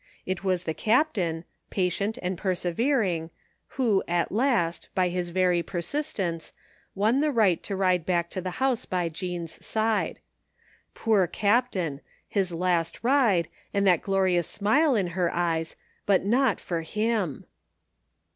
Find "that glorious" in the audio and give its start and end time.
13.85-14.47